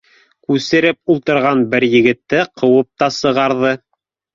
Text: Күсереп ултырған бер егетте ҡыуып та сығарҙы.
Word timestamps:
Күсереп 0.47 1.13
ултырған 1.15 1.63
бер 1.75 1.87
егетте 1.91 2.43
ҡыуып 2.59 2.93
та 3.01 3.15
сығарҙы. 3.23 3.81